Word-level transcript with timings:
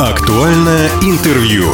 Актуальное 0.00 0.88
интервью. 1.02 1.66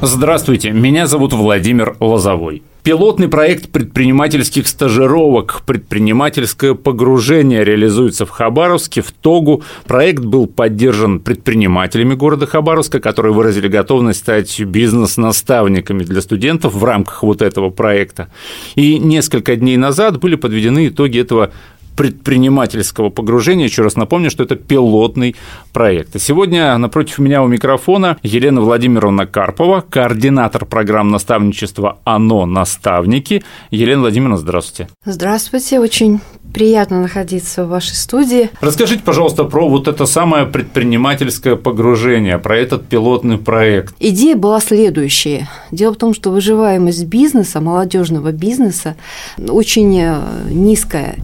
Здравствуйте, 0.00 0.70
меня 0.70 1.08
зовут 1.08 1.32
Владимир 1.32 1.96
Лозовой. 1.98 2.62
Пилотный 2.84 3.26
проект 3.26 3.70
предпринимательских 3.72 4.68
стажировок 4.68 5.62
«Предпринимательское 5.66 6.74
погружение» 6.74 7.64
реализуется 7.64 8.26
в 8.26 8.30
Хабаровске, 8.30 9.02
в 9.02 9.10
Тогу. 9.10 9.64
Проект 9.88 10.22
был 10.22 10.46
поддержан 10.46 11.18
предпринимателями 11.18 12.14
города 12.14 12.46
Хабаровска, 12.46 13.00
которые 13.00 13.32
выразили 13.32 13.66
готовность 13.66 14.20
стать 14.20 14.60
бизнес-наставниками 14.60 16.04
для 16.04 16.20
студентов 16.20 16.74
в 16.74 16.84
рамках 16.84 17.24
вот 17.24 17.42
этого 17.42 17.70
проекта. 17.70 18.28
И 18.76 19.00
несколько 19.00 19.56
дней 19.56 19.76
назад 19.76 20.20
были 20.20 20.36
подведены 20.36 20.86
итоги 20.86 21.18
этого 21.18 21.50
предпринимательского 21.96 23.10
погружения. 23.10 23.66
Еще 23.66 23.82
раз 23.82 23.96
напомню, 23.96 24.30
что 24.30 24.44
это 24.44 24.56
пилотный 24.56 25.34
проект. 25.72 26.20
сегодня 26.20 26.76
напротив 26.78 27.18
меня 27.18 27.42
у 27.42 27.48
микрофона 27.48 28.18
Елена 28.22 28.60
Владимировна 28.60 29.26
Карпова, 29.26 29.80
координатор 29.80 30.64
программ 30.66 31.10
наставничества 31.10 31.98
«ОНО. 32.04 32.46
Наставники». 32.46 33.42
Елена 33.70 34.02
Владимировна, 34.02 34.36
здравствуйте. 34.36 34.90
Здравствуйте, 35.04 35.80
очень 35.80 36.20
приятно 36.52 37.02
находиться 37.02 37.64
в 37.64 37.68
вашей 37.68 37.94
студии. 37.94 38.50
Расскажите, 38.60 39.02
пожалуйста, 39.02 39.44
про 39.44 39.68
вот 39.68 39.88
это 39.88 40.06
самое 40.06 40.46
предпринимательское 40.46 41.56
погружение, 41.56 42.38
про 42.38 42.56
этот 42.56 42.86
пилотный 42.86 43.38
проект. 43.38 43.94
Идея 44.00 44.36
была 44.36 44.60
следующая. 44.60 45.48
Дело 45.70 45.92
в 45.92 45.96
том, 45.96 46.14
что 46.14 46.30
выживаемость 46.30 47.04
бизнеса, 47.04 47.60
молодежного 47.60 48.32
бизнеса, 48.32 48.96
очень 49.38 49.98
э, 49.98 50.18
низкая. 50.50 51.16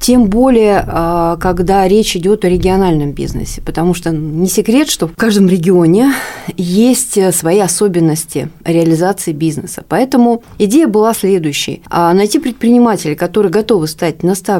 Тем 0.00 0.26
более, 0.26 0.84
а, 0.84 1.36
когда 1.36 1.86
речь 1.86 2.16
идет 2.16 2.44
о 2.44 2.48
региональном 2.48 3.12
бизнесе, 3.12 3.60
потому 3.60 3.94
что 3.94 4.10
не 4.10 4.48
секрет, 4.48 4.88
что 4.88 5.06
в 5.06 5.14
каждом 5.14 5.46
регионе 5.46 6.12
есть 6.56 7.18
свои 7.34 7.60
особенности 7.60 8.48
реализации 8.64 9.32
бизнеса. 9.32 9.84
Поэтому 9.88 10.42
идея 10.58 10.88
была 10.88 11.14
следующей. 11.14 11.82
А, 11.88 12.12
найти 12.14 12.40
предпринимателей, 12.40 13.14
которые 13.14 13.52
готовы 13.52 13.86
стать 13.86 14.24
наставниками 14.24 14.59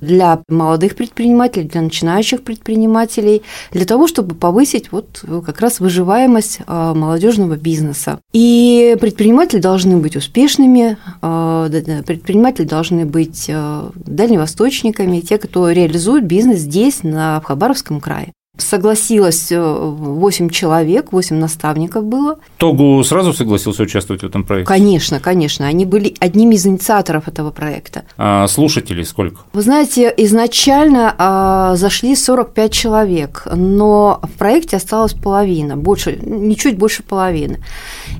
для 0.00 0.42
молодых 0.48 0.96
предпринимателей, 0.96 1.68
для 1.68 1.82
начинающих 1.82 2.42
предпринимателей, 2.42 3.42
для 3.72 3.84
того, 3.84 4.06
чтобы 4.06 4.34
повысить 4.34 4.92
вот 4.92 5.24
как 5.44 5.60
раз 5.60 5.80
выживаемость 5.80 6.60
а, 6.66 6.94
молодежного 6.94 7.56
бизнеса. 7.56 8.20
И 8.32 8.96
предприниматели 9.00 9.60
должны 9.60 9.96
быть 9.96 10.16
успешными, 10.16 10.96
предприниматели 11.20 12.64
должны 12.64 13.04
быть 13.06 13.50
дальневосточниками, 13.94 15.20
те, 15.20 15.38
кто 15.38 15.70
реализует 15.70 16.24
бизнес 16.24 16.60
здесь, 16.60 17.02
на, 17.02 17.40
Хабаровском 17.44 18.00
крае. 18.00 18.32
Согласилось 18.58 19.52
8 19.52 20.46
э, 20.46 20.50
человек, 20.50 21.12
8 21.12 21.36
наставников 21.36 22.04
было. 22.04 22.38
Тогу 22.58 23.02
сразу 23.04 23.32
согласился 23.32 23.84
участвовать 23.84 24.22
в 24.22 24.26
этом 24.26 24.42
проекте? 24.42 24.66
Конечно, 24.66 25.20
конечно. 25.20 25.66
Они 25.66 25.84
были 25.84 26.14
одними 26.18 26.56
из 26.56 26.66
инициаторов 26.66 27.28
этого 27.28 27.52
проекта. 27.52 28.02
А 28.16 28.48
слушателей 28.48 29.04
сколько? 29.04 29.42
Вы 29.52 29.62
знаете, 29.62 30.12
изначально 30.16 31.14
а, 31.16 31.76
зашли 31.76 32.16
45 32.16 32.72
человек, 32.72 33.46
но 33.54 34.20
в 34.24 34.38
проекте 34.38 34.76
осталось 34.76 35.14
половина, 35.14 35.76
больше, 35.76 36.18
не 36.20 36.56
чуть 36.56 36.76
больше 36.76 37.04
половины. 37.04 37.60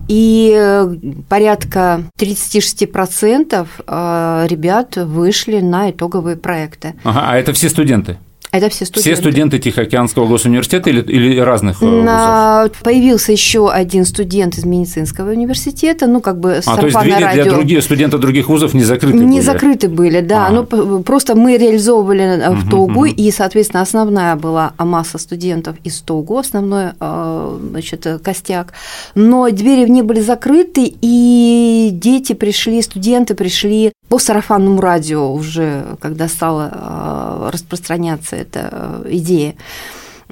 И 0.06 0.54
э, 0.56 0.96
порядка 1.28 2.04
36% 2.16 3.66
а, 3.86 4.46
ребят 4.48 4.96
вышли 4.96 5.58
на 5.60 5.90
итоговые 5.90 6.36
проекты. 6.36 6.94
Ага, 7.02 7.24
а 7.26 7.36
это 7.36 7.52
все 7.52 7.68
студенты? 7.68 8.18
Это 8.50 8.70
все 8.70 8.86
студенты. 8.86 9.10
Все 9.10 9.16
студенты 9.16 9.58
Тихоокеанского 9.58 10.26
госуниверситета 10.26 10.88
или, 10.90 11.02
или 11.02 11.38
разных 11.38 11.82
э, 11.82 11.86
На... 11.86 12.62
вузов? 12.62 12.78
Появился 12.82 13.32
еще 13.32 13.70
один 13.70 14.04
студент 14.04 14.56
из 14.56 14.64
медицинского 14.64 15.30
университета, 15.30 16.06
ну, 16.06 16.20
как 16.20 16.40
бы 16.40 16.60
А, 16.64 16.76
то 16.76 16.86
есть 16.86 16.98
двери 16.98 17.22
радио. 17.22 17.42
для 17.42 17.52
других 17.52 17.82
студентов 17.82 18.20
других 18.20 18.48
вузов 18.48 18.72
не 18.74 18.84
закрыты 18.84 19.18
Не 19.18 19.26
были? 19.26 19.40
закрыты 19.40 19.88
были, 19.88 20.20
да. 20.20 20.46
А. 20.46 20.50
Ну, 20.50 21.02
просто 21.02 21.34
мы 21.34 21.56
реализовывали 21.58 22.22
э, 22.22 22.50
в 22.50 22.70
ТОГУ, 22.70 23.00
угу. 23.00 23.04
и, 23.04 23.30
соответственно, 23.30 23.82
основная 23.82 24.36
была 24.36 24.72
масса 24.78 25.18
студентов 25.18 25.76
из 25.84 26.00
ТОГУ, 26.00 26.38
основной, 26.38 26.92
э, 26.98 27.58
значит, 27.70 28.06
костяк. 28.22 28.72
Но 29.14 29.50
двери 29.50 29.88
не 29.88 30.02
были 30.02 30.20
закрыты, 30.20 30.94
и 31.02 31.90
дети 31.92 32.32
пришли, 32.32 32.80
студенты 32.80 33.34
пришли 33.34 33.92
по 34.08 34.18
сарафанному 34.18 34.80
радио 34.80 35.32
уже, 35.32 35.96
когда 36.00 36.28
стала 36.28 37.50
распространяться 37.52 38.36
эта 38.36 38.68
э, 39.04 39.08
идея. 39.12 39.54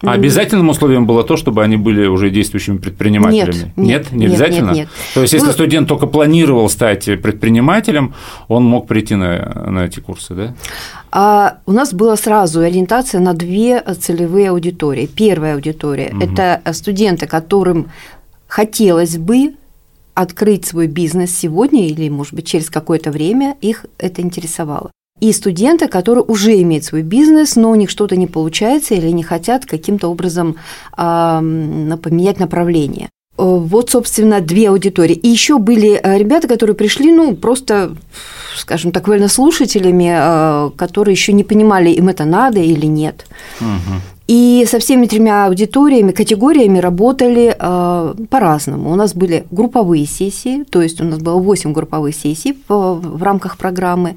А 0.03 0.13
обязательным 0.13 0.69
условием 0.69 1.07
было 1.07 1.25
то, 1.25 1.37
чтобы 1.37 1.65
они 1.65 1.77
были 1.77 2.07
уже 2.07 2.29
действующими 2.29 2.77
предпринимателями? 2.77 3.73
Нет, 3.77 4.11
нет, 4.11 4.13
не 4.13 4.27
обязательно. 4.27 4.71
Нет, 4.73 4.77
нет. 4.77 4.89
То 5.15 5.23
есть, 5.23 5.33
если 5.33 5.47
ну, 5.47 5.53
студент 5.53 5.89
только 5.89 6.07
планировал 6.07 6.69
стать 6.69 7.05
предпринимателем, 7.05 8.15
он 8.49 8.65
мог 8.65 8.87
прийти 8.87 9.15
на, 9.15 9.65
на 9.71 9.87
эти 9.87 10.01
курсы, 10.01 10.35
да? 10.35 10.55
А 11.11 11.59
у 11.65 11.73
нас 11.73 11.95
была 11.95 12.17
сразу 12.17 12.61
ориентация 12.61 13.21
на 13.21 13.33
две 13.33 13.81
целевые 13.81 14.51
аудитории. 14.51 15.07
Первая 15.07 15.55
аудитория 15.55 16.11
угу. 16.13 16.21
это 16.21 16.61
студенты, 16.75 17.27
которым 17.27 17.91
хотелось 18.49 19.17
бы 19.17 19.55
открыть 20.17 20.67
свой 20.67 20.89
бизнес 20.89 21.31
сегодня 21.31 21.87
или, 21.87 22.09
может 22.09 22.35
быть, 22.35 22.49
через 22.49 22.71
какое-то 22.71 23.13
время, 23.13 23.57
их 23.61 23.87
это 23.99 24.23
интересовало 24.23 24.91
и 25.21 25.33
студенты, 25.33 25.89
которые 25.89 26.25
уже 26.25 26.61
имеют 26.63 26.85
свой 26.85 27.03
бизнес, 27.03 27.57
но 27.57 27.71
у 27.71 27.75
них 27.75 27.91
что-то 27.91 28.17
не 28.17 28.27
получается 28.27 28.95
или 28.95 29.09
не 29.09 29.23
хотят 29.23 29.65
каким-то 29.65 30.09
образом 30.09 30.57
э, 30.97 31.97
поменять 32.03 32.39
направление. 32.39 33.09
Вот, 33.37 33.91
собственно, 33.91 34.41
две 34.41 34.71
аудитории. 34.71 35.15
И 35.15 35.29
еще 35.29 35.59
были 35.59 36.01
э, 36.03 36.19
ребята, 36.19 36.49
которые 36.49 36.75
пришли, 36.75 37.13
ну, 37.13 37.37
просто, 37.37 37.95
скажем 38.57 38.93
так, 38.93 39.09
вольнослушателями, 39.09 40.13
э, 40.17 40.71
которые 40.77 41.13
еще 41.13 41.33
не 41.33 41.45
понимали, 41.45 41.91
им 41.91 42.09
это 42.09 42.25
надо 42.25 42.61
или 42.61 42.87
нет. 42.87 43.27
Угу. 43.61 44.01
И 44.27 44.67
со 44.69 44.81
всеми 44.81 45.07
тремя 45.07 45.47
аудиториями, 45.47 46.11
категориями 46.11 46.81
работали 46.81 47.55
э, 47.57 48.15
по-разному. 48.29 48.91
У 48.91 48.97
нас 48.97 49.15
были 49.15 49.47
групповые 49.53 50.05
сессии, 50.05 50.65
то 50.65 50.83
есть 50.83 51.01
у 51.01 51.05
нас 51.05 51.21
было 51.21 51.39
8 51.39 51.73
групповых 51.73 52.15
сессий 52.15 52.59
в, 52.69 52.95
в 52.95 53.23
рамках 53.23 53.57
программы, 53.57 54.17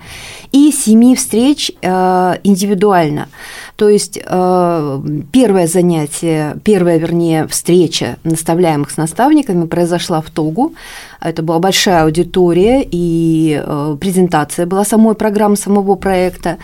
и 0.52 0.72
7 0.72 1.16
встреч 1.16 1.72
э, 1.82 2.36
индивидуально. 2.44 3.28
То 3.76 3.88
есть 3.88 4.20
э, 4.24 5.02
первое 5.32 5.68
занятие, 5.68 6.58
первая, 6.64 6.98
вернее, 6.98 7.48
встреча 7.48 8.18
наставляемых 8.24 8.90
с 8.90 8.98
наставниками 9.10 9.66
произошла 9.66 10.22
в 10.22 10.30
Тогу. 10.30 10.74
Это 11.22 11.42
была 11.42 11.60
большая 11.60 12.04
аудитория, 12.04 12.88
и 12.92 13.62
э, 13.66 13.98
презентация 14.00 14.66
была 14.66 14.86
самой 14.86 15.16
программы, 15.16 15.58
самого 15.58 15.96
проекта. 15.96 16.58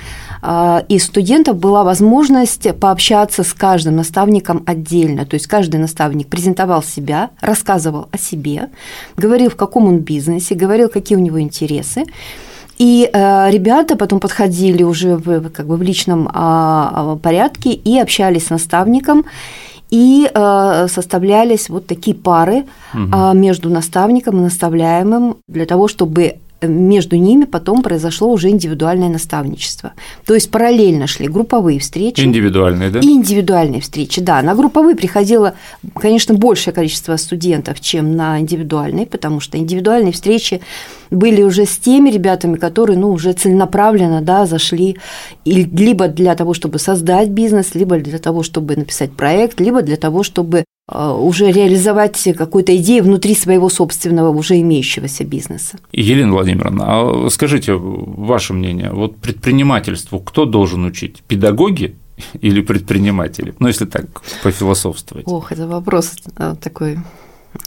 Э, 0.44 0.82
и 0.88 1.00
студентов 1.00 1.58
была 1.58 1.84
возможность 1.84 2.74
пообщаться 2.80 3.44
с 3.44 3.54
каждым 3.54 3.96
наставником 3.96 4.64
отдельно. 4.66 5.26
То 5.26 5.36
есть 5.36 5.48
каждый 5.48 5.80
наставник 5.80 6.28
презентовал 6.28 6.84
себя, 6.84 7.30
рассказывал 7.42 8.08
о 8.12 8.18
себе, 8.18 8.70
говорил, 9.18 9.50
в 9.50 9.56
каком 9.56 9.88
он 9.88 10.00
бизнесе, 10.00 10.56
говорил, 10.56 10.90
какие 10.90 11.18
у 11.18 11.22
него 11.22 11.40
интересы. 11.40 12.04
И 12.78 13.10
э, 13.12 13.52
ребята 13.52 13.96
потом 13.96 14.20
подходили 14.20 14.84
уже 14.84 15.16
в, 15.16 15.50
как 15.50 15.66
бы 15.66 15.78
в 15.78 15.82
личном 15.82 16.28
э, 16.28 17.18
порядке 17.22 17.72
и 17.72 18.00
общались 18.00 18.48
с 18.48 18.50
наставником 18.50 19.26
и 19.96 20.30
э, 20.34 20.88
составлялись 20.90 21.70
вот 21.70 21.88
такие 21.88 22.16
пары 22.18 22.66
угу. 22.94 23.04
э, 23.14 23.34
между 23.34 23.70
наставником 23.70 24.38
и 24.38 24.42
наставляемым 24.42 25.38
для 25.48 25.66
того, 25.66 25.88
чтобы 25.88 26.36
между 26.62 27.16
ними 27.16 27.46
потом 27.46 27.82
произошло 27.82 28.32
уже 28.32 28.50
индивидуальное 28.50 29.10
наставничество. 29.10 29.94
То 30.26 30.34
есть 30.34 30.50
параллельно 30.52 31.08
шли 31.08 31.28
групповые 31.28 31.80
встречи. 31.80 32.22
Индивидуальные, 32.22 32.90
да? 32.90 33.00
И 33.00 33.08
индивидуальные 33.08 33.82
встречи, 33.82 34.22
да. 34.22 34.42
На 34.42 34.56
групповые 34.56 34.96
приходило, 34.96 35.56
конечно, 35.96 36.36
большее 36.36 36.74
количество 36.74 37.16
студентов, 37.18 37.80
чем 37.80 38.16
на 38.16 38.40
индивидуальные, 38.40 39.06
потому 39.06 39.40
что 39.40 39.58
индивидуальные 39.58 40.14
встречи 40.14 40.62
были 41.12 41.42
уже 41.44 41.66
с 41.66 41.78
теми 41.78 42.10
ребятами, 42.10 42.58
которые 42.58 42.98
ну, 42.98 43.12
уже 43.12 43.34
целенаправленно 43.34 44.22
да, 44.22 44.46
зашли 44.46 44.98
либо 45.46 46.08
для 46.08 46.36
того, 46.36 46.54
чтобы 46.54 46.80
создать 46.80 47.30
бизнес, 47.30 47.76
либо 47.76 47.98
для 47.98 48.20
того, 48.20 48.44
чтобы 48.44 48.76
написать 48.76 49.12
проект, 49.14 49.60
либо 49.60 49.82
для 49.82 49.98
того, 49.98 50.24
чтобы 50.24 50.66
уже 50.88 51.52
реализовать 51.52 52.28
какую-то 52.38 52.76
идею 52.78 53.04
внутри 53.04 53.36
своего 53.36 53.70
собственного 53.70 54.30
уже 54.30 54.60
имеющегося 54.62 55.24
бизнеса. 55.24 55.78
Елена 55.92 56.32
Владимировна, 56.32 56.84
а 56.88 57.30
скажите 57.30 57.74
ваше 57.74 58.54
мнение, 58.54 58.92
вот 58.92 59.18
предпринимательству 59.18 60.20
кто 60.20 60.46
должен 60.46 60.86
учить? 60.86 61.24
Педагоги 61.28 61.96
или 62.40 62.62
предприниматели? 62.62 63.54
Ну, 63.60 63.68
если 63.68 63.86
так 63.86 64.06
пофилософствовать. 64.44 65.28
Ох, 65.28 65.52
это 65.52 65.68
вопрос 65.68 66.14
э, 66.38 66.56
такой 66.62 66.98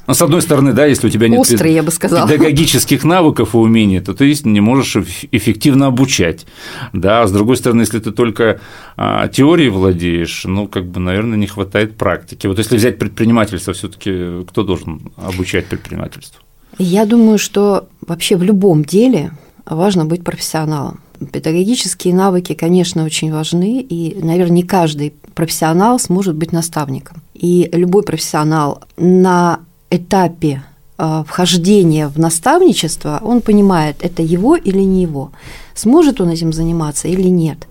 Но, 0.07 0.15
с 0.15 0.23
одной 0.23 0.41
стороны, 0.41 0.73
да, 0.73 0.87
если 0.87 1.07
у 1.07 1.11
тебя 1.11 1.29
нет 1.29 1.41
Острый, 1.41 1.75
я 1.75 1.83
бы 1.83 1.91
сказала. 1.91 2.27
педагогических 2.27 3.05
навыков 3.05 3.55
и 3.55 3.59
умений, 3.59 4.01
то 4.01 4.15
ты 4.15 4.35
не 4.45 4.61
можешь 4.61 4.97
эффективно 5.33 5.87
обучать. 5.87 6.47
Да, 6.95 7.23
а 7.23 7.27
с 7.27 7.33
другой 7.33 7.59
стороны, 7.59 7.83
если 7.83 7.99
ты 7.99 8.11
только 8.11 8.61
а, 8.97 9.29
теорией 9.29 9.69
владеешь, 9.69 10.45
ну, 10.47 10.67
как 10.67 10.87
бы, 10.87 10.99
наверное, 10.99 11.37
не 11.37 11.47
хватает 11.47 11.97
практики. 11.97 12.47
Вот 12.47 12.59
если 12.59 12.77
взять 12.77 12.99
предпринимательство, 12.99 13.75
все 13.75 13.89
таки 13.89 14.45
кто 14.49 14.63
должен 14.63 15.13
обучать 15.17 15.67
предпринимательству? 15.67 16.41
Я 16.79 17.05
думаю, 17.05 17.39
что 17.39 17.89
вообще 18.01 18.37
в 18.37 18.43
любом 18.43 18.85
деле 18.85 19.33
важно 19.67 20.07
быть 20.07 20.25
профессионалом. 20.25 21.01
Педагогические 21.33 22.15
навыки, 22.15 22.55
конечно, 22.55 23.05
очень 23.05 23.33
важны, 23.33 23.81
и, 23.81 24.17
наверное, 24.23 24.57
не 24.57 24.63
каждый 24.63 25.13
профессионал 25.35 25.99
сможет 25.99 26.37
быть 26.37 26.53
наставником. 26.53 27.23
И 27.35 27.69
любой 27.73 28.05
профессионал 28.05 28.85
на 28.97 29.61
этапе 29.91 30.63
э, 30.99 31.25
вхождения 31.27 32.09
в 32.09 32.19
наставничество, 32.19 33.21
он 33.23 33.41
понимает, 33.41 33.97
это 34.01 34.23
его 34.23 34.57
или 34.57 34.81
не 34.81 35.03
его, 35.03 35.31
сможет 35.75 36.21
он 36.21 36.31
этим 36.31 36.53
заниматься 36.53 37.09
или 37.09 37.29
нет. 37.29 37.67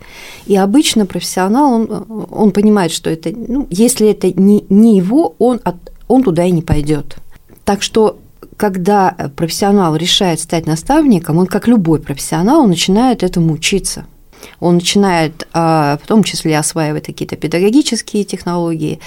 И 0.45 0.55
обычно 0.55 1.05
профессионал, 1.05 1.73
он, 1.73 2.27
он 2.31 2.51
понимает, 2.51 2.91
что 2.91 3.09
это, 3.09 3.31
ну, 3.35 3.67
если 3.69 4.09
это 4.09 4.31
не, 4.31 4.65
не 4.69 4.97
его, 4.97 5.35
он, 5.39 5.59
от, 5.63 5.75
он 6.07 6.23
туда 6.23 6.45
и 6.45 6.51
не 6.51 6.61
пойдет. 6.61 7.17
Так 7.65 7.81
что 7.81 8.17
когда 8.55 9.15
профессионал 9.35 9.95
решает 9.95 10.39
стать 10.39 10.65
наставником, 10.65 11.37
он, 11.37 11.45
как 11.45 11.67
любой 11.67 11.99
профессионал, 11.99 12.61
он 12.61 12.69
начинает 12.69 13.23
этому 13.23 13.53
учиться– 13.53 14.05
он 14.59 14.75
начинает 14.75 15.47
а, 15.53 15.97
в 16.03 16.07
том 16.07 16.23
числе 16.23 16.57
осваивать 16.57 17.05
какие-то 17.05 17.35
педагогические 17.35 18.23
технологии 18.23 18.99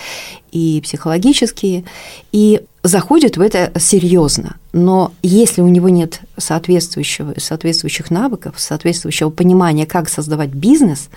и 0.52 0.80
психологические, 0.82 1.84
и 2.32 2.62
заходит 2.82 3.36
в 3.36 3.40
это 3.40 3.72
серьезно. 3.78 4.56
Но 4.72 5.12
если 5.22 5.60
у 5.60 5.68
него 5.68 5.88
нет 5.88 6.20
соответствующего, 6.36 7.34
соответствующих 7.36 8.10
навыков, 8.10 8.54
соответствующего 8.58 9.30
понимания, 9.30 9.86
как 9.86 10.08
создавать 10.08 10.50
бизнес, 10.50 11.08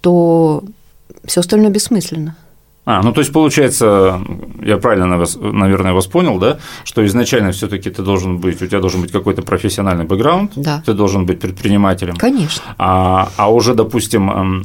то 0.00 0.62
все 1.24 1.40
остальное 1.40 1.70
бессмысленно. 1.70 2.36
А, 2.86 3.02
ну 3.02 3.12
то 3.12 3.20
есть 3.20 3.32
получается, 3.32 4.20
я 4.62 4.78
правильно, 4.78 5.06
наверное, 5.06 5.92
вас 5.92 6.06
понял, 6.06 6.38
да, 6.38 6.58
что 6.84 7.04
изначально 7.04 7.50
все 7.50 7.66
таки 7.66 7.90
ты 7.90 8.02
должен 8.02 8.38
быть, 8.38 8.62
у 8.62 8.66
тебя 8.66 8.80
должен 8.80 9.00
быть 9.02 9.10
какой-то 9.10 9.42
профессиональный 9.42 10.04
бэкграунд, 10.04 10.52
да. 10.54 10.82
ты 10.86 10.92
должен 10.92 11.26
быть 11.26 11.40
предпринимателем. 11.40 12.16
Конечно. 12.16 12.62
А, 12.78 13.28
а 13.36 13.52
уже, 13.52 13.74
допустим, 13.74 14.64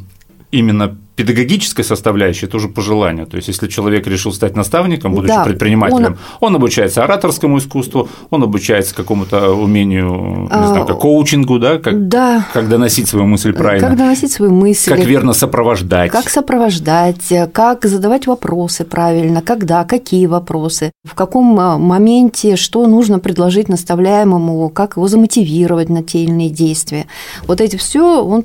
именно 0.51 0.97
педагогическая 1.15 1.83
составляющая– 1.83 2.45
это 2.47 2.57
уже 2.57 2.69
по 2.69 2.81
желанию. 2.81 3.27
То 3.27 3.37
есть, 3.37 3.47
если 3.47 3.67
человек 3.67 4.07
решил 4.07 4.31
стать 4.33 4.55
наставником, 4.55 5.13
будучи 5.13 5.33
да, 5.33 5.43
предпринимателем, 5.43 6.17
он... 6.39 6.47
он 6.47 6.55
обучается 6.55 7.03
ораторскому 7.03 7.57
искусству, 7.57 8.09
он 8.29 8.43
обучается 8.43 8.95
какому-то 8.95 9.51
умению, 9.51 10.49
не 10.51 10.67
знаю, 10.67 10.85
как 10.85 10.99
коучингу, 10.99 11.59
да, 11.59 11.77
как, 11.77 12.07
да. 12.07 12.47
как 12.53 12.69
доносить 12.69 13.07
свою 13.07 13.25
мысль 13.25 13.53
правильно. 13.53 13.89
Как 13.89 13.97
доносить 13.97 14.31
свою 14.31 14.51
мысль. 14.53 14.91
Как 14.91 15.05
верно 15.05 15.33
сопровождать. 15.33 16.11
Как 16.11 16.29
сопровождать, 16.29 17.33
как 17.53 17.85
задавать 17.85 18.27
вопросы 18.27 18.85
правильно, 18.85 19.41
когда, 19.41 19.83
какие 19.83 20.27
вопросы, 20.27 20.91
в 21.03 21.15
каком 21.15 21.59
а, 21.59 21.77
моменте, 21.77 22.55
что 22.55 22.87
нужно 22.87 23.19
предложить 23.19 23.69
наставляемому, 23.69 24.69
как 24.69 24.95
его 24.95 25.07
замотивировать 25.07 25.89
на 25.89 26.03
те 26.03 26.23
или 26.23 26.31
иные 26.31 26.49
действия. 26.49 27.07
Вот 27.47 27.61
эти 27.61 27.75
все 27.75 28.23
он, 28.23 28.43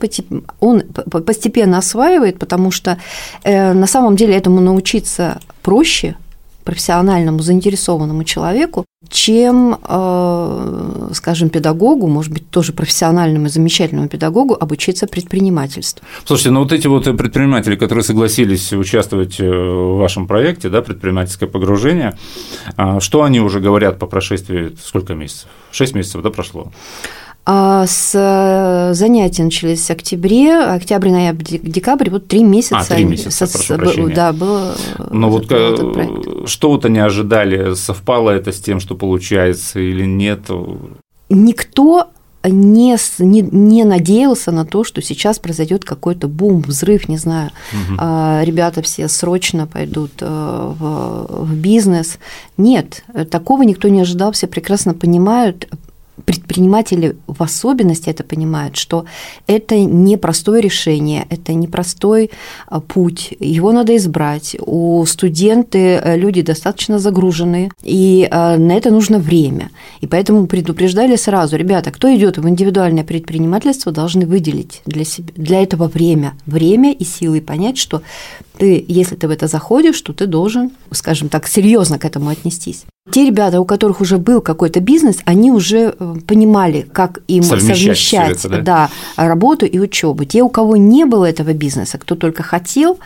он 0.61 0.83
постепенно 1.25 1.79
осваивает, 1.79 2.39
потому 2.39 2.56
потому 2.57 2.71
что 2.71 2.97
э, 3.45 3.75
на 3.75 3.87
самом 3.87 4.17
деле 4.17 4.35
этому 4.35 4.61
научиться 4.61 5.39
проще 5.63 6.15
профессиональному 6.65 7.39
заинтересованному 7.41 8.25
человеку, 8.25 8.85
чем, 9.09 9.79
э, 9.89 11.11
скажем, 11.13 11.49
педагогу, 11.51 12.07
может 12.09 12.33
быть, 12.33 12.51
тоже 12.51 12.73
профессиональному 12.73 13.49
замечательному 13.49 14.09
педагогу 14.09 14.57
обучиться 14.61 15.07
предпринимательству. 15.07 16.03
Слушайте, 16.25 16.51
ну 16.51 16.61
вот 16.61 16.73
эти 16.73 16.89
вот 16.89 17.05
предприниматели, 17.05 17.77
которые 17.77 18.03
согласились 18.03 18.73
участвовать 18.73 19.41
э, 19.41 19.45
в 19.45 19.99
вашем 19.99 20.27
проекте, 20.27 20.71
да, 20.71 20.81
предпринимательское 20.81 21.49
погружение, 21.49 22.13
а, 22.77 23.01
что 23.01 23.23
они 23.23 23.41
уже 23.41 23.61
говорят 23.61 23.99
по 23.99 24.07
прошествии 24.07 24.75
сколько 24.83 25.15
месяцев? 25.15 25.49
Шесть 25.73 25.95
месяцев, 25.95 26.23
да, 26.23 26.31
прошло? 26.31 26.73
А 27.49 27.87
с 27.87 28.11
э, 28.13 28.95
занятия 28.95 29.45
начались 29.45 29.87
в 29.87 29.91
октябре, 29.91 30.59
октябрь, 30.59 31.11
ноябрь, 31.11 31.59
декабрь, 31.63 32.11
вот 32.11 32.27
три 32.27 32.43
месяца. 32.43 32.79
А, 32.79 32.85
три 32.85 33.05
месяца, 33.05 33.47
со, 33.47 33.53
прошу 33.53 33.77
прощения. 33.77 34.15
Да, 34.15 34.33
было. 34.33 34.75
Но 35.11 35.31
вот 35.31 35.47
что 36.49 36.71
вот 36.71 36.85
они 36.85 36.99
ожидали, 36.99 37.75
совпало 37.75 38.31
это 38.31 38.51
с 38.51 38.59
тем, 38.59 38.81
что 38.81 38.97
получается 38.97 39.79
или 39.79 40.05
нет? 40.05 40.41
Никто 41.29 42.09
не, 42.43 42.97
не, 43.19 43.43
не 43.43 43.85
надеялся 43.85 44.51
на 44.51 44.65
то, 44.65 44.83
что 44.83 45.01
сейчас 45.01 45.39
произойдет 45.39 45.85
какой-то 45.85 46.27
бум, 46.27 46.63
взрыв, 46.63 47.09
не 47.09 47.17
знаю, 47.17 47.53
угу. 47.73 47.95
ребята 48.45 48.83
все 48.83 49.07
срочно 49.07 49.69
пойдут 49.69 50.13
э, 50.21 50.27
в, 50.27 51.45
в 51.45 51.55
бизнес. 51.55 52.19
Нет, 52.57 53.05
такого 53.31 53.63
никто 53.63 53.87
не 53.87 54.01
ожидал, 54.01 54.33
все 54.33 54.49
прекрасно 54.49 54.95
понимают, 54.95 55.69
предприниматели 56.27 57.17
в 57.27 57.43
особенности 57.43 58.11
это 58.11 58.25
понимают, 58.25 58.77
что 58.77 59.07
это 59.47 59.79
непростое 59.79 60.61
решение, 60.61 61.27
это 61.31 61.55
непростой 61.55 62.31
а, 62.67 62.81
путь, 62.81 63.33
его 63.39 63.73
надо 63.73 63.97
избрать. 63.97 64.57
У 64.61 65.07
студенты 65.07 65.79
э, 65.79 66.17
люди 66.17 66.43
достаточно 66.43 66.99
загружены, 66.99 67.71
и 67.83 68.29
а, 68.31 68.59
на 68.59 68.73
это 68.73 68.91
нужно 68.91 69.19
время. 69.19 69.71
И 70.01 70.07
поэтому 70.07 70.47
предупреждали 70.47 71.17
сразу, 71.17 71.57
ребята, 71.57 71.93
кто 71.93 72.15
идет 72.15 72.39
в 72.39 72.49
индивидуальное 72.49 73.05
предпринимательство, 73.05 73.93
должны 73.93 74.27
выделить 74.27 74.83
для, 74.85 75.05
себя, 75.05 75.33
для 75.37 75.63
этого 75.63 75.87
время, 75.87 76.35
время 76.45 76.93
и 76.93 77.05
силы, 77.05 77.41
понять, 77.41 77.79
что 77.79 78.03
ты, 78.59 78.85
если 78.89 79.15
ты 79.15 79.29
в 79.29 79.31
это 79.31 79.47
заходишь, 79.47 80.01
то 80.01 80.13
ты 80.13 80.27
должен, 80.27 80.73
скажем 80.91 81.29
так, 81.29 81.47
серьезно 81.47 82.01
к 82.01 82.05
этому 82.05 82.31
отнестись. 82.31 82.85
Те 83.11 83.27
ребята, 83.27 83.61
у 83.61 83.65
которых 83.65 84.01
уже 84.01 84.19
был 84.19 84.41
какой-то 84.41 84.81
бизнес, 84.81 85.19
они 85.25 85.51
уже 85.53 85.95
э, 85.99 86.15
понимали, 86.27 86.87
как 86.93 87.21
им 87.29 87.43
совмещать, 87.43 87.79
совмещать 87.79 88.45
это, 88.45 88.49
да? 88.49 88.63
Да, 88.63 88.91
работу 89.29 89.65
и 89.65 89.79
учебу. 89.79 90.25
Те, 90.25 90.43
у 90.43 90.49
кого 90.49 90.77
не 90.77 91.05
было 91.05 91.25
этого 91.25 91.53
бизнеса, 91.53 91.99
кто 91.99 92.17
только 92.17 92.43
хотел, 92.43 92.99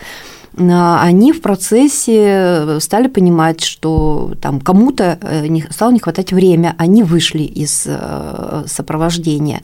а, 0.58 1.02
они 1.02 1.32
в 1.32 1.43
процессе 1.43 2.81
стали 2.81 3.08
понимать, 3.08 3.62
что 3.62 4.32
там 4.41 4.61
кому-то 4.61 5.19
э, 5.20 5.47
стало 5.70 5.93
не 5.93 6.00
хватать 6.00 6.32
времени, 6.32 6.75
они 6.76 7.03
вышли 7.03 7.43
из 7.43 7.85
э, 7.87 8.64
сопровождения 8.67 9.62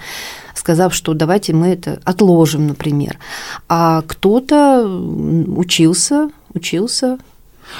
сказав, 0.54 0.94
что 0.94 1.14
давайте 1.14 1.52
мы 1.52 1.68
это 1.68 2.00
отложим, 2.04 2.66
например. 2.66 3.18
А 3.68 4.02
кто-то 4.02 4.84
учился, 4.84 6.30
учился, 6.54 7.18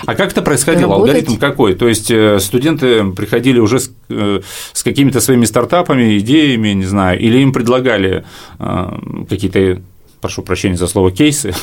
а 0.04 0.14
как 0.14 0.32
это 0.32 0.42
происходило? 0.42 0.92
Работать. 0.92 1.16
Алгоритм 1.16 1.40
какой? 1.40 1.74
То 1.74 1.88
есть 1.88 2.10
э, 2.10 2.38
студенты 2.40 3.04
приходили 3.12 3.58
уже 3.58 3.80
с, 3.80 3.90
э, 4.08 4.40
с 4.72 4.82
какими-то 4.82 5.20
своими 5.20 5.44
стартапами, 5.44 6.18
идеями, 6.18 6.70
не 6.70 6.84
знаю, 6.84 7.18
или 7.18 7.38
им 7.38 7.52
предлагали 7.52 8.24
э, 8.58 9.24
какие-то 9.28 9.80
прошу 10.20 10.42
прощения 10.42 10.76
за 10.76 10.86
слово 10.86 11.10
кейсы. 11.10 11.54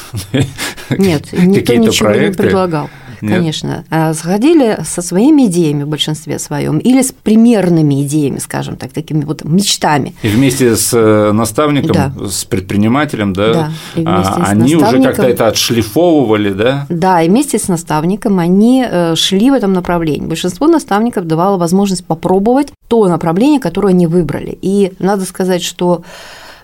Нет, 0.90 1.34
никто 1.34 1.74
ничего 1.76 2.10
проекты. 2.10 2.44
не 2.44 2.48
предлагал. 2.48 2.90
Нет. 3.24 3.38
Конечно. 3.38 3.86
А 3.90 4.14
сходили 4.14 4.80
со 4.84 5.02
своими 5.02 5.46
идеями 5.46 5.84
в 5.84 5.88
большинстве 5.88 6.40
своем 6.40 6.78
или 6.78 7.02
с 7.02 7.14
примерными 7.14 8.04
идеями, 8.04 8.40
скажем 8.40 8.76
так, 8.76 8.92
такими 8.92 9.24
вот 9.24 9.46
мечтами. 9.46 10.14
И 10.24 10.28
вместе 10.28 10.76
с 10.76 10.94
э, 10.94 11.32
наставником, 11.32 11.94
да. 11.94 12.12
с 12.28 12.44
предпринимателем, 12.44 13.32
да, 13.32 13.72
да 13.96 14.04
а, 14.06 14.44
они 14.48 14.76
уже 14.76 15.02
как-то 15.02 15.24
это 15.24 15.48
отшлифовывали, 15.48 16.52
да? 16.52 16.86
Да, 16.90 17.22
и 17.22 17.30
вместе 17.30 17.58
с 17.58 17.70
наставником 17.70 18.40
они 18.40 18.86
э, 18.86 19.16
шли 19.16 19.52
в 19.52 19.54
этом 19.54 19.72
направлении. 19.72 20.28
Большинство 20.28 20.68
наставников 20.68 21.26
давало 21.26 21.58
возможность 21.58 22.04
попробовать 22.04 22.74
то 22.90 23.08
направление, 23.08 23.62
которое 23.62 23.90
они 23.90 24.06
выбрали. 24.06 24.58
И 24.62 24.92
надо 25.00 25.24
сказать, 25.24 25.64
что 25.64 26.04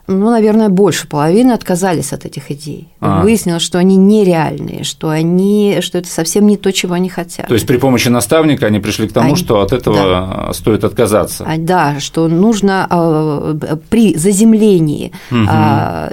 ну, 0.10 0.32
наверное, 0.32 0.70
больше 0.70 1.08
половины 1.08 1.51
отказались 1.51 2.13
от 2.13 2.25
этих 2.25 2.51
идей. 2.51 2.88
А. 3.00 3.22
Выяснилось, 3.22 3.62
что 3.62 3.78
они 3.78 3.96
нереальные, 3.96 4.84
что, 4.84 5.10
они, 5.10 5.78
что 5.82 6.00
это 6.00 6.10
совсем 6.10 6.48
не 6.48 6.58
то, 6.58 6.74
чего 6.74 6.96
они 6.96 7.10
хотят. 7.10 7.48
То 7.48 7.54
есть 7.54 7.68
при 7.68 7.78
помощи 7.78 8.10
наставника 8.10 8.66
они 8.66 8.80
пришли 8.80 9.08
к 9.08 9.13
тому, 9.13 9.30
они... 9.30 9.36
что 9.36 9.62
от 9.62 9.72
этого 9.72 9.96
да. 9.96 10.54
стоит 10.54 10.84
отказаться. 10.84 11.46
А, 11.48 11.58
да, 11.58 12.00
что 12.00 12.28
нужно 12.28 12.88
а, 12.89 13.56
при 13.89 14.16
заземлении 14.16 15.12
угу. 15.32 15.48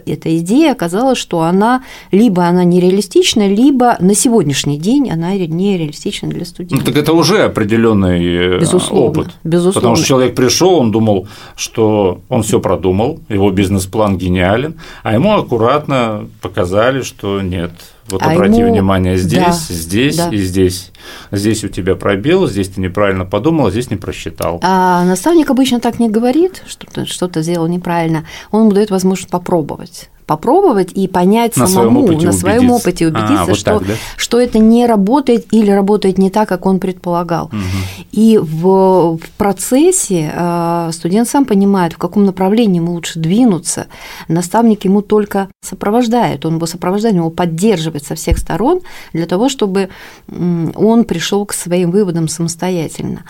этой 0.06 0.38
идеи 0.38 0.70
оказалось, 0.70 1.18
что 1.18 1.40
она 1.42 1.82
либо 2.12 2.44
она 2.44 2.64
нереалистична, 2.64 3.48
либо 3.48 3.96
на 4.00 4.14
сегодняшний 4.14 4.78
день 4.78 5.10
она 5.10 5.34
нереалистична 5.34 6.28
для 6.28 6.44
студентов. 6.44 6.86
Ну, 6.86 6.92
так 6.92 7.02
это 7.02 7.12
уже 7.12 7.44
определенный 7.44 8.56
э, 8.56 8.60
безусловно, 8.60 9.22
опыт. 9.22 9.34
Безусловно. 9.42 9.80
Потому 9.80 9.96
что 9.96 10.06
человек 10.06 10.34
пришел, 10.34 10.74
он 10.74 10.92
думал, 10.92 11.28
что 11.56 12.20
он 12.28 12.42
все 12.42 12.60
продумал, 12.60 13.20
его 13.28 13.50
бизнес 13.50 13.85
бизнес-план 13.86 14.18
гениален, 14.18 14.74
а 15.02 15.14
ему 15.14 15.32
аккуратно 15.34 16.28
показали, 16.40 17.02
что 17.02 17.40
нет, 17.40 17.70
Вот 18.08 18.22
А 18.22 18.30
обрати 18.30 18.60
ему- 18.60 18.70
внимание 18.72 19.16
здесь, 19.16 19.44
Да, 19.44 19.52
здесь 19.52 20.16
да. 20.16 20.28
и 20.30 20.36
здесь. 20.36 20.92
Здесь 21.32 21.64
у 21.64 21.68
тебя 21.68 21.96
пробел, 21.96 22.46
здесь 22.46 22.68
ты 22.68 22.80
неправильно 22.80 23.24
подумал, 23.24 23.68
здесь 23.70 23.90
не 23.90 23.96
просчитал. 23.96 24.60
А 24.62 25.04
наставник 25.04 25.50
обычно 25.50 25.80
так 25.80 25.98
не 25.98 26.08
говорит, 26.08 26.62
что 26.68 26.86
ты 26.86 27.04
что-то 27.04 27.42
сделал 27.42 27.66
неправильно. 27.66 28.24
Он 28.52 28.60
ему 28.62 28.72
дает 28.72 28.90
возможность 28.92 29.28
попробовать. 29.30 30.08
Попробовать 30.26 30.90
и 30.92 31.06
понять 31.06 31.56
На 31.56 31.68
своем 31.68 31.88
самому, 31.88 32.04
опыте 32.04 32.26
на 32.26 32.32
своем 32.32 32.70
убедиться. 32.70 32.74
опыте 32.76 33.04
А, 33.04 33.08
убедиться, 33.08 33.44
вот 33.46 33.56
что, 33.56 33.78
так, 33.78 33.86
да? 33.86 33.94
что 34.16 34.40
это 34.40 34.58
не 34.58 34.86
работает 34.86 35.46
или 35.52 35.70
работает 35.70 36.18
не 36.18 36.30
так, 36.30 36.48
как 36.48 36.66
он 36.66 36.80
предполагал. 36.80 37.50
И 38.10 38.38
в, 38.38 39.18
в 39.18 39.30
процессе 39.38 40.32
э, 40.34 40.90
студент 40.92 41.28
сам 41.28 41.44
понимает, 41.44 41.92
в 41.92 41.98
каком 41.98 42.24
направлении 42.24 42.78
ему 42.78 42.92
лучше 42.92 43.20
двинуться. 43.20 43.86
Наставник 44.26 44.84
ему 44.84 45.00
только 45.00 45.48
сопровождает, 45.62 46.44
он 46.44 46.56
его 46.56 46.66
сопровождает, 46.66 47.14
он 47.14 47.20
его 47.20 47.30
поддерживает 47.30 48.04
со 48.04 48.14
всех 48.16 48.38
сторон 48.38 48.80
для 49.12 49.26
того, 49.26 49.48
чтобы 49.48 49.90
он 50.28 51.04
пришел 51.04 51.46
к 51.46 51.52
своим 51.52 51.90
выводам 51.92 52.26
самостоятельно. 52.26 53.24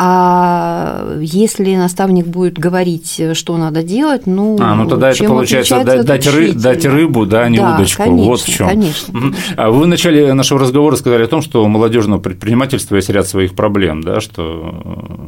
А 0.00 1.18
если 1.20 1.74
наставник 1.74 2.26
будет 2.26 2.56
говорить, 2.56 3.20
что 3.32 3.56
надо 3.56 3.82
делать, 3.82 4.26
ну, 4.26 4.56
А, 4.60 4.76
ну 4.76 4.88
тогда 4.88 5.10
это 5.10 5.24
получается 5.24 5.82
дать, 5.82 6.26
ры- 6.26 6.52
дать 6.52 6.84
рыбу, 6.84 7.26
да, 7.26 7.42
а 7.42 7.48
не 7.48 7.58
Да, 7.58 7.74
удочку. 7.74 8.04
Конечно, 8.04 8.26
вот 8.26 8.40
в 8.40 8.46
чем. 8.48 8.68
Конечно. 8.68 9.34
А 9.56 9.70
вы 9.70 9.82
в 9.82 9.86
начале 9.88 10.32
нашего 10.34 10.60
разговора 10.60 10.94
сказали 10.94 11.24
о 11.24 11.26
том, 11.26 11.42
что 11.42 11.64
у 11.64 11.68
молодежного 11.68 12.20
предпринимательства 12.20 12.94
есть 12.94 13.08
ряд 13.10 13.26
своих 13.26 13.54
проблем, 13.56 14.02
да, 14.02 14.20
что 14.20 14.72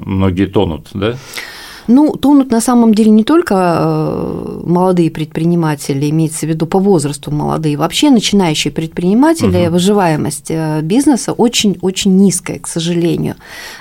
многие 0.06 0.46
тонут, 0.46 0.86
да? 0.94 1.16
Ну, 1.86 2.12
тонут 2.16 2.50
на 2.50 2.60
самом 2.60 2.94
деле 2.94 3.10
не 3.10 3.24
только 3.24 3.54
э, 3.54 4.60
молодые 4.64 5.10
предприниматели, 5.10 6.10
имеется 6.10 6.46
в 6.46 6.48
виду 6.48 6.66
по 6.66 6.78
возрасту 6.78 7.30
молодые, 7.30 7.76
вообще 7.76 8.10
начинающие 8.10 8.72
предприниматели, 8.72 9.64
Мгм. 9.64 9.72
выживаемость 9.72 10.50
э, 10.50 10.80
бизнеса 10.82 11.32
очень-очень 11.32 12.16
низкая, 12.16 12.58
к 12.58 12.66
сожалению. 12.66 13.34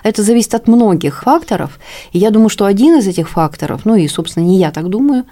Это 0.04 0.24
зависит 0.24 0.54
от 0.56 0.68
многих 0.68 1.24
факторов. 1.24 1.80
И 2.14 2.20
я 2.20 2.30
думаю, 2.32 2.50
что 2.50 2.66
один 2.66 2.98
из 3.00 3.08
этих 3.08 3.30
факторов, 3.30 3.82
ну 3.86 3.96
и, 3.96 4.08
собственно, 4.08 4.44
не 4.44 4.58
я 4.58 4.72
так 4.72 4.90
думаю, 4.90 5.26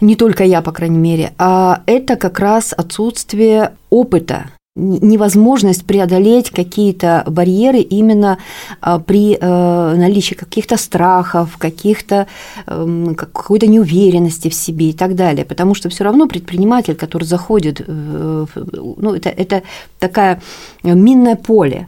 не 0.00 0.16
только 0.16 0.44
я, 0.44 0.62
по 0.62 0.72
крайней 0.72 0.98
мере, 0.98 1.32
а 1.38 1.82
это 1.86 2.16
как 2.16 2.40
раз 2.40 2.72
отсутствие 2.76 3.72
опыта 3.90 4.46
невозможность 4.74 5.84
преодолеть 5.84 6.50
какие-то 6.50 7.24
барьеры 7.26 7.80
именно 7.80 8.38
а, 8.80 8.98
при 8.98 9.36
э, 9.38 9.94
наличии 9.96 10.34
каких-то 10.34 10.78
страхов, 10.78 11.58
каких-то 11.58 12.26
эм, 12.66 13.14
как- 13.14 13.32
какой-то 13.32 13.66
неуверенности 13.66 14.48
в 14.48 14.54
себе 14.54 14.90
и 14.90 14.92
так 14.94 15.14
далее. 15.14 15.44
Потому 15.44 15.74
что 15.74 15.90
все 15.90 16.04
равно 16.04 16.26
предприниматель, 16.26 16.94
который 16.94 17.24
заходит, 17.24 17.82
э, 17.86 18.46
ну, 18.54 19.14
это, 19.14 19.28
это 19.28 19.62
такая 19.98 20.40
минное 20.82 21.36
поле. 21.36 21.86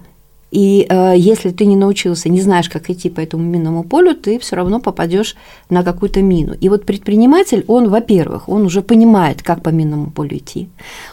И 0.54 0.86
э, 0.88 1.14
если 1.16 1.50
ты 1.50 1.66
не 1.66 1.74
научился, 1.76 2.28
не 2.28 2.40
знаешь, 2.40 2.68
как 2.68 2.88
идти 2.88 3.10
по 3.10 3.20
этому 3.20 3.42
минному 3.42 3.82
полю, 3.82 4.14
ты 4.14 4.38
все 4.38 4.54
равно 4.54 4.78
попадешь 4.78 5.34
на 5.68 5.82
какую-то 5.82 6.22
мину. 6.22 6.54
И 6.60 6.68
вот 6.68 6.86
предприниматель, 6.86 7.64
он, 7.66 7.88
во-первых, 7.88 8.48
он 8.48 8.62
уже 8.62 8.80
понимает, 8.80 9.42
как 9.42 9.62
по 9.62 9.70
минному 9.70 10.12
полю 10.12 10.36
идти. 10.36 10.68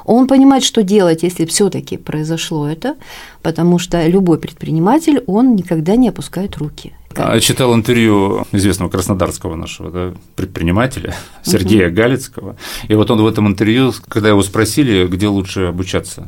Он 0.06 0.28
понимает, 0.28 0.64
что 0.64 0.84
делать, 0.84 1.24
если 1.24 1.46
все-таки 1.46 1.98
произошло 1.98 2.68
это, 2.68 2.96
потому 3.42 3.80
что 3.80 4.08
любой 4.08 4.38
предприниматель, 4.38 5.24
он 5.26 5.56
никогда 5.56 5.96
не 5.96 6.10
опускает 6.10 6.58
руки. 6.58 6.94
А, 7.16 7.40
Читал 7.40 7.74
интервью 7.74 8.46
известного 8.52 8.90
краснодарского 8.90 9.56
нашего 9.56 9.90
да, 9.90 10.14
предпринимателя 10.36 11.16
Сергея 11.44 11.90
Галицкого. 11.90 12.58
И 12.88 12.94
вот 12.94 13.10
он 13.10 13.24
в 13.24 13.26
этом 13.26 13.48
интервью, 13.48 13.92
когда 14.08 14.30
его 14.30 14.44
спросили, 14.44 15.08
где 15.08 15.28
лучше 15.28 15.62
обучаться 15.62 16.28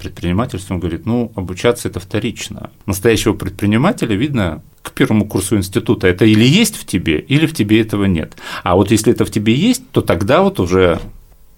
предпринимательству, 0.00 0.74
он 0.74 0.80
говорит, 0.80 1.06
ну, 1.06 1.30
обучаться 1.36 1.88
это 1.88 2.00
вторично. 2.00 2.70
Настоящего 2.86 3.34
предпринимателя 3.34 4.16
видно 4.16 4.62
к 4.82 4.92
первому 4.92 5.26
курсу 5.26 5.56
института. 5.56 6.08
Это 6.08 6.24
или 6.24 6.44
есть 6.44 6.76
в 6.76 6.86
тебе, 6.86 7.20
или 7.20 7.46
в 7.46 7.54
тебе 7.54 7.80
этого 7.80 8.06
нет. 8.06 8.36
А 8.64 8.74
вот 8.74 8.90
если 8.90 9.12
это 9.12 9.24
в 9.24 9.30
тебе 9.30 9.54
есть, 9.54 9.88
то 9.90 10.00
тогда 10.00 10.42
вот 10.42 10.58
уже 10.58 11.00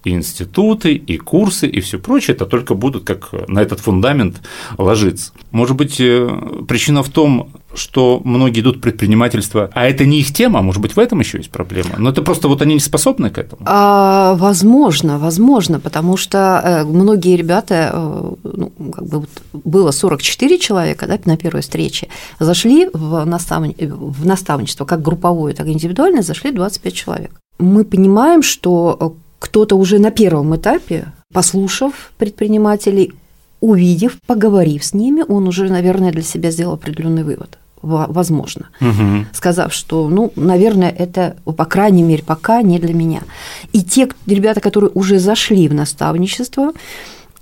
и 0.03 0.11
институты, 0.11 0.93
и 0.93 1.17
курсы, 1.17 1.67
и 1.67 1.81
все 1.81 1.99
прочее, 1.99 2.35
это 2.35 2.45
только 2.45 2.75
будут 2.75 3.03
как 3.03 3.31
на 3.47 3.59
этот 3.59 3.79
фундамент 3.79 4.41
ложиться. 4.77 5.31
Может 5.51 5.75
быть, 5.77 5.99
э, 5.99 6.29
причина 6.67 7.03
в 7.03 7.09
том, 7.09 7.49
что 7.75 8.21
многие 8.23 8.61
идут 8.61 8.77
в 8.77 8.81
предпринимательство, 8.81 9.69
а 9.73 9.85
это 9.85 10.05
не 10.05 10.19
их 10.19 10.33
тема, 10.33 10.61
может 10.61 10.81
быть, 10.81 10.95
в 10.95 10.99
этом 10.99 11.19
еще 11.19 11.37
есть 11.37 11.49
проблема. 11.49 11.91
Но 11.97 12.09
это 12.09 12.21
просто 12.21 12.47
вот 12.47 12.61
они 12.61 12.75
не 12.75 12.79
способны 12.79 13.29
к 13.29 13.37
этому. 13.37 13.61
А, 13.65 14.35
возможно, 14.35 15.17
возможно, 15.17 15.79
потому 15.79 16.17
что 16.17 16.61
э, 16.63 16.83
многие 16.83 17.35
ребята, 17.35 17.91
э, 17.93 18.33
ну, 18.43 18.71
как 18.91 19.05
бы 19.07 19.19
вот 19.19 19.29
было 19.63 19.91
44 19.91 20.59
человека 20.59 21.07
да, 21.07 21.19
на 21.25 21.37
первой 21.37 21.61
встрече, 21.61 22.07
зашли 22.39 22.89
в, 22.93 23.15
э, 23.15 23.87
в 23.87 24.25
наставничество, 24.25 24.85
как 24.85 25.01
групповое, 25.01 25.55
так 25.55 25.67
и 25.67 25.71
индивидуальное, 25.71 26.21
зашли 26.21 26.51
25 26.51 26.93
человек. 26.93 27.31
Мы 27.59 27.85
понимаем, 27.85 28.41
что 28.41 29.15
кто-то 29.43 29.75
уже 29.75 29.99
на 29.99 30.09
первом 30.09 30.55
этапе, 30.55 31.05
послушав 31.33 31.93
предпринимателей, 32.17 33.11
увидев, 33.59 34.17
поговорив 34.25 34.83
с 34.85 34.93
ними, 34.93 35.23
он 35.27 35.47
уже, 35.47 35.69
наверное, 35.69 36.11
для 36.13 36.21
себя 36.21 36.49
сделал 36.51 36.73
определенный 36.75 37.23
вывод. 37.25 37.57
Во- 37.81 38.05
Возможно 38.07 38.69
Мгм. 38.79 39.27
сказав, 39.33 39.73
что, 39.73 40.07
ну, 40.07 40.31
наверное, 40.37 40.89
это, 40.89 41.35
по 41.43 41.65
крайней 41.65 42.03
мере, 42.03 42.23
пока 42.23 42.61
не 42.61 42.79
для 42.79 42.93
меня. 42.93 43.21
И 43.73 43.81
те 43.83 44.07
ребята, 44.27 44.61
которые 44.61 44.91
уже 44.93 45.19
зашли 45.19 45.67
в 45.67 45.73
наставничество, 45.73 46.71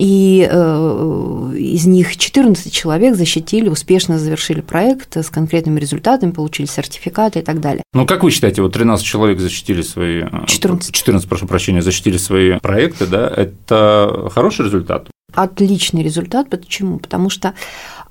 и 0.01 0.49
э, 0.51 1.53
из 1.59 1.85
них 1.85 2.17
14 2.17 2.73
человек 2.73 3.15
защитили, 3.15 3.69
успешно 3.69 4.17
завершили 4.17 4.61
проект 4.61 5.15
с 5.15 5.29
конкретными 5.29 5.79
результатами, 5.79 6.31
получили 6.31 6.65
сертификаты 6.65 7.37
и 7.37 7.41
так 7.43 7.61
далее. 7.61 7.83
Ну, 7.93 8.07
как 8.07 8.23
вы 8.23 8.31
считаете, 8.31 8.63
вот 8.63 8.73
13 8.73 9.05
человек 9.05 9.39
защитили 9.39 9.83
свои… 9.83 10.23
э, 10.23 10.45
14. 10.47 10.91
14, 10.91 11.29
прошу 11.29 11.45
прощения, 11.45 11.83
защитили 11.83 12.17
свои 12.17 12.57
проекты, 12.57 13.05
да, 13.05 13.27
это 13.27 14.27
хороший 14.33 14.65
результат? 14.65 15.07
Отличный 15.35 16.01
результат. 16.01 16.49
Почему? 16.49 16.97
Потому 16.97 17.29
что 17.29 17.53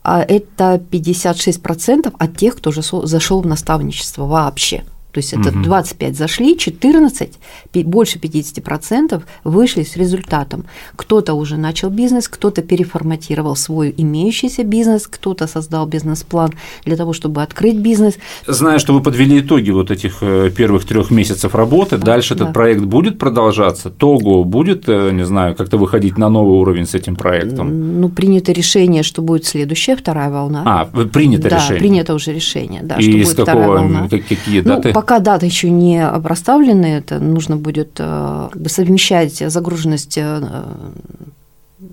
а, 0.04 0.22
это 0.22 0.80
56% 0.92 2.14
от 2.16 2.36
тех, 2.36 2.54
кто 2.54 2.70
же 2.70 2.82
со- 2.82 3.04
зашел 3.04 3.42
в 3.42 3.46
наставничество 3.48 4.26
вообще. 4.26 4.84
То 5.12 5.18
есть 5.18 5.32
это 5.32 5.50
Мгм. 5.50 5.62
25 5.62 6.16
зашли, 6.16 6.56
14, 6.56 7.38
пи- 7.72 7.84
больше 7.84 8.18
50% 8.18 9.22
вышли 9.44 9.82
с 9.82 9.96
результатом. 9.96 10.64
Кто-то 10.96 11.34
уже 11.34 11.56
начал 11.56 11.90
бизнес, 11.90 12.28
кто-то 12.28 12.62
переформатировал 12.62 13.56
свой 13.56 13.94
имеющийся 13.96 14.62
бизнес, 14.64 15.06
кто-то 15.08 15.46
создал 15.46 15.86
бизнес-план 15.86 16.52
для 16.84 16.96
того, 16.96 17.12
чтобы 17.12 17.42
открыть 17.42 17.76
бизнес. 17.76 18.14
Зная, 18.46 18.78
что 18.78 18.92
вы 18.94 19.02
подвели 19.02 19.40
итоги 19.40 19.70
вот 19.70 19.90
этих 19.90 20.18
э, 20.22 20.50
первых 20.56 20.84
трех 20.84 21.10
месяцев 21.10 21.54
работы, 21.54 21.98
дальше 21.98 22.34
да. 22.34 22.44
этот 22.44 22.54
проект 22.54 22.82
будет 22.82 23.18
продолжаться, 23.18 23.90
Того 23.90 24.44
будет, 24.44 24.88
э, 24.88 25.10
не 25.12 25.24
знаю, 25.26 25.54
как-то 25.54 25.76
выходить 25.78 26.18
на 26.18 26.28
новый 26.28 26.58
уровень 26.60 26.86
с 26.86 26.94
этим 26.94 27.16
проектом. 27.16 28.00
Ну, 28.00 28.08
принято 28.08 28.52
решение, 28.52 29.02
что 29.02 29.22
будет 29.22 29.44
следующая, 29.44 29.96
вторая 29.96 30.30
волна. 30.30 30.62
А, 30.66 30.84
принято 31.06 31.48
да, 31.48 31.56
решение. 31.56 31.78
принято 31.80 32.14
уже 32.14 32.32
решение, 32.32 32.80
да, 32.82 33.00
что 33.00 33.10
И 33.10 33.12
будет 33.12 33.28
с 33.28 33.32
вторая 33.32 33.56
какого, 33.56 33.74
волна. 33.78 34.08
как- 34.08 34.26
какие 34.26 34.60
Ну, 34.60 34.76
даты? 34.76 34.92
Пока 35.00 35.18
даты 35.18 35.46
еще 35.46 35.70
не 35.70 36.06
проставлены, 36.22 36.84
это 36.84 37.20
нужно 37.20 37.56
будет 37.56 37.92
э, 37.98 38.48
как 38.52 38.60
бы 38.60 38.68
совмещать 38.68 39.34
загруженность 39.50 40.18
э, 40.18 40.42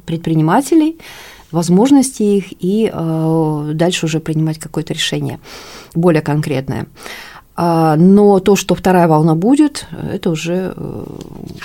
предпринимателей, 0.05 0.97
возможности 1.49 2.23
их 2.23 2.45
и 2.59 2.91
э, 2.93 3.71
дальше 3.75 4.07
уже 4.07 4.19
принимать 4.19 4.59
какое-то 4.59 4.93
решение 4.93 5.39
более 5.95 6.21
конкретное. 6.21 6.87
А, 7.59 7.95
Но 7.95 8.39
то, 8.39 8.55
что 8.55 8.75
вторая 8.75 9.07
волна 9.07 9.33
будет, 9.33 9.87
это 10.13 10.29
уже 10.29 10.73
э, 10.75 11.03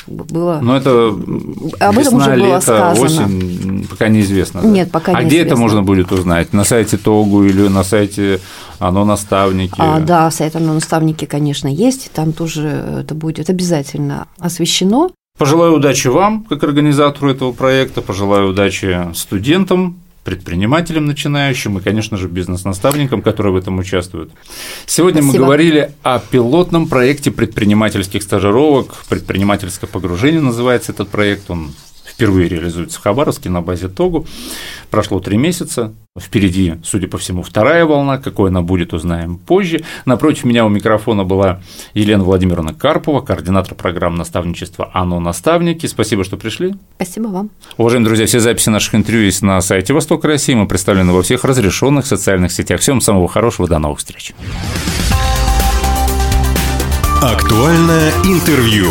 было. 0.07 0.59
Ну, 0.63 0.75
это 0.75 1.09
Об 1.09 1.99
этом 1.99 1.99
весна, 1.99 2.17
уже 2.19 2.31
было 2.31 2.47
лето, 2.47 2.61
сказано. 2.63 3.01
осень, 3.05 3.87
пока 3.91 4.09
неизвестно. 4.09 4.63
да? 4.63 4.69
Нет, 4.69 4.91
пока 4.91 5.13
А 5.13 5.17
где 5.17 5.25
это 5.25 5.51
неизвестно. 5.51 5.57
можно 5.57 5.83
будет 5.83 6.11
узнать? 6.11 6.55
На 6.55 6.65
сайте 6.65 6.97
ТОГУ 6.97 7.45
или 7.45 7.69
на 7.69 7.85
сайте 7.85 8.41
оно 8.79 9.05
наставники? 9.05 9.75
А, 9.77 10.01
да, 10.01 10.31
сайт 10.31 10.57
«Оно 10.57 10.73
наставники», 10.73 11.27
конечно, 11.27 11.69
есть, 11.69 12.11
там 12.13 12.33
тоже 12.33 12.69
это 13.01 13.15
будет 13.15 13.51
обязательно 13.51 14.29
освещено. 14.39 15.11
Пожелаю 15.39 15.75
удачи 15.75 16.09
вам, 16.09 16.45
как 16.45 16.63
организатору 16.65 17.31
этого 17.31 17.53
проекта, 17.53 18.01
пожелаю 18.03 18.51
удачи 18.51 19.09
студентам, 19.15 19.99
предпринимателям 20.25 21.07
начинающим 21.07 21.79
и, 21.79 21.81
конечно 21.81 22.17
же, 22.17 22.29
бизнес-наставникам, 22.29 23.23
которые 23.23 23.53
в 23.53 23.57
этом 23.57 23.79
участвуют. 23.79 24.31
Сегодня 24.87 25.21
мы 25.23 25.29
Спасибо. 25.29 25.45
говорили 25.45 25.93
о 26.03 26.19
пилотном 26.21 26.89
проекте 26.89 27.31
предпринимательских 27.31 28.23
стажировок, 28.23 29.05
предпринимательское 29.09 29.89
погружение 29.89 30.41
называется 30.41 30.93
этот 30.93 31.09
проект, 31.09 31.51
он 31.51 31.73
впервые 32.13 32.49
реализуется 32.49 32.99
в 32.99 33.03
Хабаровске 33.03 33.51
на 33.51 33.63
базе 33.63 33.89
ТОГУ. 33.89 34.27
Прошло 34.91 35.21
три 35.21 35.37
месяца, 35.39 35.93
впереди, 36.19 36.75
судя 36.85 37.09
по 37.09 37.19
всему, 37.19 37.43
вторая 37.43 37.87
волна, 37.87 38.19
какой 38.19 38.51
она 38.51 38.63
будет, 38.63 38.93
узнаем 38.93 39.39
позже. 39.39 39.83
Напротив 40.05 40.45
меня 40.45 40.67
у 40.67 40.69
микрофона 40.69 41.25
была 41.25 41.61
Елена 41.95 42.23
Владимировна 42.23 42.75
Карпова, 42.75 43.23
координатор 43.23 43.75
программы 43.75 44.19
наставничества 44.19 44.91
«Оно 44.93 45.21
наставники». 45.21 45.87
Спасибо, 45.87 46.25
что 46.25 46.37
пришли. 46.37 46.75
Спасибо 46.97 47.29
вам. 47.29 47.51
Уважаемые 47.79 48.09
друзья, 48.09 48.27
все 48.27 48.41
записи 48.41 48.69
наших 48.69 48.95
интервью 48.95 49.25
есть 49.25 49.43
на 49.43 49.61
сайте 49.61 49.95
Восток 49.95 50.25
России. 50.25 50.55
Мы 50.55 50.67
представлены 50.67 51.13
во 51.13 51.23
всех 51.23 51.45
разрешенных 51.45 52.07
социальных 52.07 52.53
сетях. 52.53 52.81
Всем 52.81 53.01
самого 53.01 53.29
хорошего, 53.29 53.67
до 53.67 53.79
новых 53.79 53.99
встреч. 53.99 54.35
Актуальное 57.23 58.11
интервью. 58.25 58.89